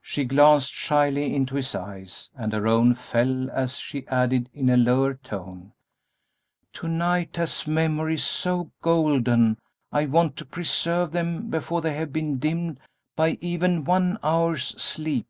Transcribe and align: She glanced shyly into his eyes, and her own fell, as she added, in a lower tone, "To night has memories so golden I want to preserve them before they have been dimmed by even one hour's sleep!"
She 0.00 0.24
glanced 0.24 0.72
shyly 0.72 1.34
into 1.36 1.54
his 1.54 1.74
eyes, 1.74 2.30
and 2.34 2.54
her 2.54 2.66
own 2.66 2.94
fell, 2.94 3.50
as 3.50 3.76
she 3.76 4.06
added, 4.08 4.48
in 4.54 4.70
a 4.70 4.78
lower 4.78 5.12
tone, 5.12 5.74
"To 6.72 6.88
night 6.88 7.36
has 7.36 7.66
memories 7.66 8.24
so 8.24 8.70
golden 8.80 9.58
I 9.92 10.06
want 10.06 10.38
to 10.38 10.46
preserve 10.46 11.12
them 11.12 11.50
before 11.50 11.82
they 11.82 11.92
have 11.96 12.14
been 12.14 12.38
dimmed 12.38 12.80
by 13.14 13.36
even 13.42 13.84
one 13.84 14.18
hour's 14.24 14.68
sleep!" 14.82 15.26